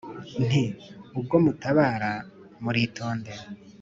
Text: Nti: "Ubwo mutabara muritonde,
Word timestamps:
Nti: 0.45 0.63
"Ubwo 1.17 1.35
mutabara 1.43 2.11
muritonde, 2.63 3.33